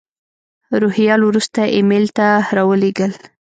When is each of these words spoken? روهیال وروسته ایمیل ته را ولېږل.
روهیال 0.81 1.21
وروسته 1.25 1.61
ایمیل 1.75 2.05
ته 2.17 2.27
را 2.55 2.63
ولېږل. 2.69 3.11